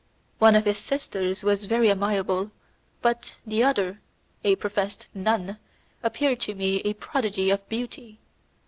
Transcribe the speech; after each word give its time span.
One 0.39 0.55
of 0.55 0.65
his 0.65 0.79
sisters 0.79 1.43
was 1.43 1.65
very 1.65 1.87
amiable, 1.91 2.49
but 3.03 3.35
the 3.45 3.63
other, 3.63 4.01
a 4.43 4.55
professed 4.55 5.05
nun, 5.13 5.59
appeared 6.01 6.39
to 6.39 6.55
me 6.55 6.77
a 6.79 6.95
prodigy 6.95 7.51
of 7.51 7.69
beauty. 7.69 8.17